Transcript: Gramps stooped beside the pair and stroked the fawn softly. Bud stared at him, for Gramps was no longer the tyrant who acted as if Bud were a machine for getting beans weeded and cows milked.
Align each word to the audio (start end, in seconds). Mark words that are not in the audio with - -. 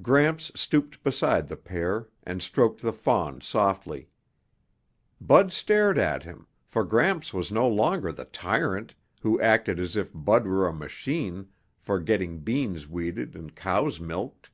Gramps 0.00 0.50
stooped 0.54 1.02
beside 1.02 1.46
the 1.46 1.58
pair 1.58 2.08
and 2.22 2.40
stroked 2.40 2.80
the 2.80 2.90
fawn 2.90 3.42
softly. 3.42 4.08
Bud 5.20 5.52
stared 5.52 5.98
at 5.98 6.22
him, 6.22 6.46
for 6.64 6.84
Gramps 6.84 7.34
was 7.34 7.52
no 7.52 7.68
longer 7.68 8.10
the 8.10 8.24
tyrant 8.24 8.94
who 9.20 9.38
acted 9.42 9.78
as 9.78 9.94
if 9.94 10.10
Bud 10.14 10.46
were 10.46 10.66
a 10.66 10.72
machine 10.72 11.48
for 11.76 12.00
getting 12.00 12.38
beans 12.38 12.88
weeded 12.88 13.36
and 13.36 13.54
cows 13.54 14.00
milked. 14.00 14.48